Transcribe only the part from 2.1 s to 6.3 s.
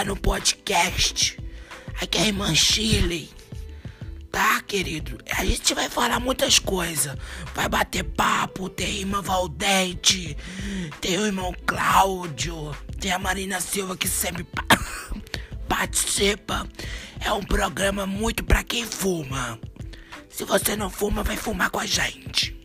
é a irmã Shirley. Tá, querido? A gente vai falar